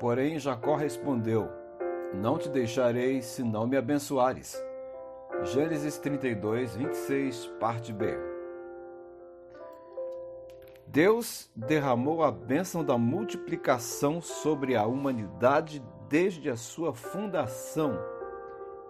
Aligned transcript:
Porém, 0.00 0.38
Jacó 0.38 0.74
respondeu: 0.74 1.48
Não 2.14 2.38
te 2.38 2.48
deixarei 2.48 3.22
se 3.22 3.44
não 3.44 3.66
me 3.66 3.76
abençoares. 3.76 4.60
Gênesis 5.44 5.98
32, 5.98 6.74
26, 6.74 7.46
parte 7.60 7.92
B. 7.92 8.18
Deus 10.86 11.48
derramou 11.54 12.24
a 12.24 12.32
bênção 12.32 12.82
da 12.82 12.98
multiplicação 12.98 14.20
sobre 14.20 14.74
a 14.74 14.84
humanidade 14.86 15.80
desde 16.08 16.50
a 16.50 16.56
sua 16.56 16.92
fundação 16.92 17.96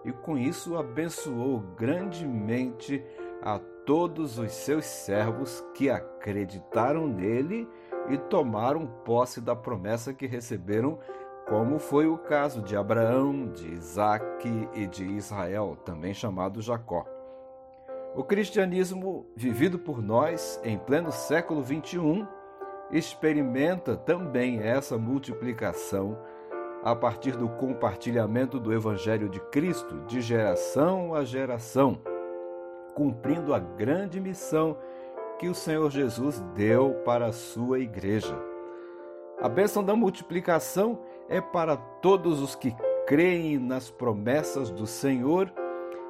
e 0.03 0.11
com 0.11 0.37
isso 0.37 0.75
abençoou 0.77 1.59
grandemente 1.77 3.03
a 3.41 3.59
todos 3.85 4.39
os 4.39 4.51
seus 4.51 4.85
servos 4.85 5.63
que 5.75 5.89
acreditaram 5.89 7.07
nele 7.07 7.67
e 8.09 8.17
tomaram 8.17 8.85
posse 8.85 9.39
da 9.39 9.55
promessa 9.55 10.13
que 10.13 10.25
receberam, 10.25 10.99
como 11.47 11.79
foi 11.79 12.07
o 12.07 12.17
caso 12.17 12.61
de 12.61 12.75
Abraão, 12.75 13.47
de 13.47 13.73
Isaque 13.73 14.69
e 14.73 14.87
de 14.87 15.05
Israel, 15.05 15.77
também 15.83 16.13
chamado 16.13 16.61
Jacó. 16.61 17.05
O 18.15 18.23
cristianismo, 18.23 19.25
vivido 19.35 19.79
por 19.79 20.01
nós 20.01 20.59
em 20.63 20.77
pleno 20.77 21.11
século 21.11 21.63
XXI, 21.63 22.27
experimenta 22.91 23.95
também 23.95 24.61
essa 24.61 24.97
multiplicação 24.97 26.17
a 26.83 26.95
partir 26.95 27.37
do 27.37 27.47
compartilhamento 27.47 28.59
do 28.59 28.73
Evangelho 28.73 29.29
de 29.29 29.39
Cristo 29.39 29.99
de 30.07 30.19
geração 30.19 31.13
a 31.13 31.23
geração, 31.23 31.99
cumprindo 32.93 33.53
a 33.53 33.59
grande 33.59 34.19
missão 34.19 34.77
que 35.41 35.49
o 35.49 35.55
Senhor 35.55 35.89
Jesus 35.89 36.39
deu 36.53 37.01
para 37.03 37.25
a 37.25 37.33
sua 37.33 37.79
igreja. 37.79 38.37
A 39.41 39.49
bênção 39.49 39.83
da 39.83 39.95
multiplicação 39.95 40.99
é 41.27 41.41
para 41.41 41.75
todos 41.75 42.39
os 42.39 42.53
que 42.53 42.75
creem 43.07 43.57
nas 43.57 43.89
promessas 43.89 44.69
do 44.69 44.85
Senhor 44.85 45.51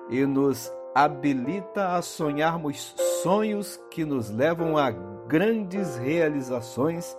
e 0.09 0.25
nos 0.25 0.69
habilita 0.93 1.95
a 1.95 2.01
sonharmos 2.01 2.93
sonhos 3.23 3.81
que 3.89 4.03
nos 4.03 4.29
levam 4.29 4.77
a 4.77 4.91
grandes 4.91 5.95
realizações, 5.95 7.17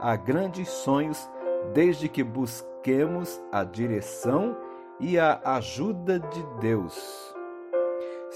a 0.00 0.16
grandes 0.16 0.70
sonhos, 0.70 1.28
desde 1.74 2.08
que 2.08 2.24
busquemos 2.24 3.38
a 3.52 3.62
direção 3.62 4.56
e 4.98 5.18
a 5.18 5.38
ajuda 5.44 6.18
de 6.18 6.42
Deus. 6.62 7.21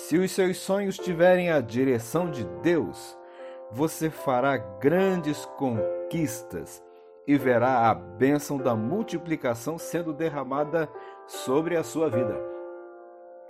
Se 0.06 0.16
os 0.16 0.30
seus 0.30 0.58
sonhos 0.58 0.96
tiverem 0.96 1.50
a 1.50 1.60
direção 1.60 2.30
de 2.30 2.44
Deus, 2.62 3.18
você 3.72 4.08
fará 4.08 4.56
grandes 4.56 5.44
conquistas 5.58 6.80
e 7.26 7.36
verá 7.36 7.90
a 7.90 7.92
bênção 7.92 8.56
da 8.56 8.76
multiplicação 8.76 9.76
sendo 9.76 10.12
derramada 10.12 10.88
sobre 11.26 11.76
a 11.76 11.82
sua 11.82 12.08
vida. 12.08 12.40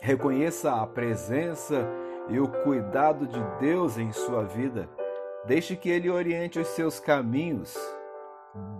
Reconheça 0.00 0.72
a 0.72 0.86
presença 0.86 1.86
e 2.30 2.40
o 2.40 2.48
cuidado 2.48 3.26
de 3.26 3.44
Deus 3.60 3.98
em 3.98 4.10
sua 4.10 4.42
vida. 4.42 4.88
Deixe 5.44 5.76
que 5.76 5.90
Ele 5.90 6.08
oriente 6.08 6.58
os 6.58 6.68
seus 6.68 6.98
caminhos. 6.98 7.76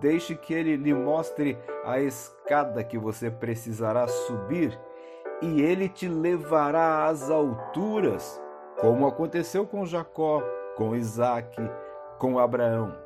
Deixe 0.00 0.34
que 0.34 0.54
Ele 0.54 0.76
lhe 0.76 0.94
mostre 0.94 1.58
a 1.84 2.00
escada 2.00 2.82
que 2.82 2.96
você 2.96 3.30
precisará 3.30 4.08
subir 4.08 4.80
e 5.42 5.60
Ele 5.60 5.88
te 5.88 6.08
levará 6.08 7.06
às 7.06 7.30
alturas, 7.30 8.40
como 8.80 9.06
aconteceu 9.06 9.66
com 9.66 9.84
Jacó, 9.84 10.42
com 10.76 10.94
Isaac, 10.94 11.56
com 12.18 12.38
Abraão. 12.38 12.96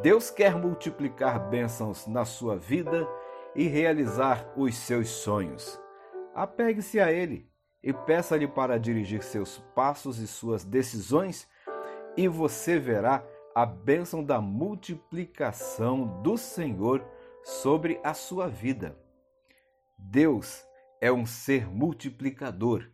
Deus 0.00 0.30
quer 0.30 0.56
multiplicar 0.56 1.38
bênçãos 1.50 2.06
na 2.06 2.24
sua 2.24 2.56
vida 2.56 3.06
e 3.54 3.66
realizar 3.66 4.50
os 4.56 4.74
seus 4.76 5.08
sonhos. 5.08 5.80
Apegue-se 6.34 6.98
a 6.98 7.12
Ele 7.12 7.50
e 7.82 7.92
peça-lhe 7.92 8.48
para 8.48 8.78
dirigir 8.78 9.22
seus 9.22 9.58
passos 9.74 10.18
e 10.18 10.26
suas 10.26 10.64
decisões, 10.64 11.48
e 12.16 12.28
você 12.28 12.78
verá 12.78 13.24
a 13.54 13.66
bênção 13.66 14.24
da 14.24 14.40
multiplicação 14.40 16.22
do 16.22 16.38
Senhor 16.38 17.04
sobre 17.42 18.00
a 18.02 18.14
sua 18.14 18.48
vida. 18.48 18.96
Deus 19.98 20.66
é 21.02 21.10
um 21.10 21.26
ser 21.26 21.66
multiplicador. 21.66 22.88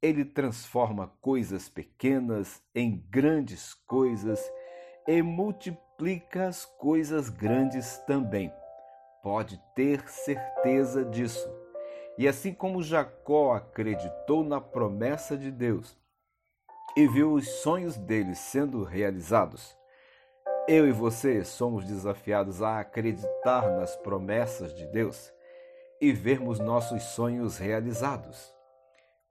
Ele 0.00 0.24
transforma 0.24 1.12
coisas 1.20 1.68
pequenas 1.68 2.62
em 2.74 2.96
grandes 3.10 3.74
coisas 3.86 4.42
e 5.06 5.20
multiplica 5.20 6.48
as 6.48 6.64
coisas 6.64 7.28
grandes 7.28 7.98
também. 8.06 8.50
Pode 9.22 9.60
ter 9.74 10.08
certeza 10.08 11.04
disso. 11.04 11.46
E 12.16 12.26
assim 12.26 12.54
como 12.54 12.82
Jacó 12.82 13.52
acreditou 13.52 14.42
na 14.42 14.58
promessa 14.58 15.36
de 15.36 15.50
Deus 15.50 15.98
e 16.96 17.06
viu 17.06 17.34
os 17.34 17.46
sonhos 17.46 17.98
dele 17.98 18.34
sendo 18.34 18.84
realizados, 18.84 19.76
eu 20.66 20.88
e 20.88 20.92
você 20.92 21.44
somos 21.44 21.84
desafiados 21.84 22.62
a 22.62 22.80
acreditar 22.80 23.70
nas 23.70 23.94
promessas 23.96 24.74
de 24.74 24.86
Deus 24.86 25.34
e 26.00 26.12
vermos 26.12 26.58
nossos 26.58 27.02
sonhos 27.02 27.58
realizados. 27.58 28.52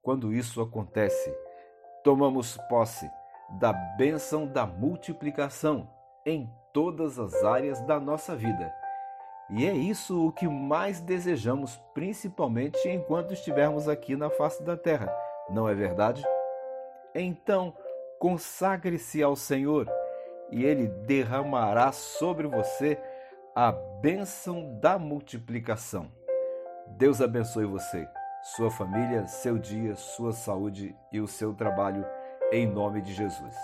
Quando 0.01 0.33
isso 0.33 0.61
acontece, 0.61 1.33
tomamos 2.03 2.57
posse 2.69 3.09
da 3.59 3.73
bênção 3.73 4.47
da 4.47 4.65
multiplicação 4.65 5.89
em 6.25 6.49
todas 6.73 7.19
as 7.19 7.43
áreas 7.43 7.81
da 7.81 7.99
nossa 7.99 8.35
vida 8.35 8.73
e 9.49 9.67
é 9.67 9.73
isso 9.73 10.27
o 10.27 10.31
que 10.31 10.47
mais 10.47 10.99
desejamos, 11.01 11.79
principalmente 11.93 12.89
enquanto 12.89 13.33
estivermos 13.33 13.87
aqui 13.87 14.15
na 14.15 14.29
face 14.29 14.63
da 14.63 14.77
terra, 14.77 15.13
não 15.49 15.67
é 15.67 15.75
verdade? 15.75 16.23
Então, 17.13 17.71
consagre-se 18.19 19.21
ao 19.21 19.35
Senhor 19.35 19.87
e 20.49 20.63
Ele 20.63 20.87
derramará 20.87 21.91
sobre 21.91 22.47
você 22.47 22.97
a 23.53 23.71
bênção 23.71 24.79
da 24.79 24.97
multiplicação. 24.97 26.09
Deus 26.95 27.21
abençoe 27.21 27.65
você, 27.65 28.07
sua 28.43 28.69
família, 28.69 29.25
seu 29.25 29.57
dia, 29.57 29.95
sua 29.95 30.31
saúde 30.31 30.95
e 31.11 31.19
o 31.19 31.27
seu 31.27 31.51
trabalho, 31.51 32.05
em 32.51 32.67
nome 32.67 33.01
de 33.01 33.11
Jesus. 33.15 33.55